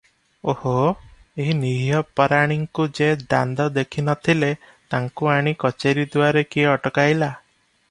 [0.51, 0.71] ଓହୋ!
[1.43, 4.51] ଏହି ନିରୀହ ପରାଣୀଙ୍କୁ ଯେ ଦାଣ୍ଡ ଦେଖି ନଥିଲେ,
[4.95, 7.33] ତାଙ୍କୁ ଆଣି କଚେରୀ ଦୁଆରେ କିଏ ଅଟକାଇଲା?